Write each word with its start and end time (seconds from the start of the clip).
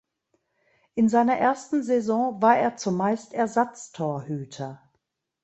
In 0.95 1.09
seiner 1.09 1.37
ersten 1.37 1.83
Saison 1.83 2.41
war 2.41 2.57
er 2.57 2.75
zumeist 2.75 3.33
Ersatztorhüter. 3.35 4.81